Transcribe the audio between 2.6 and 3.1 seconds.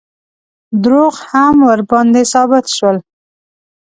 شول.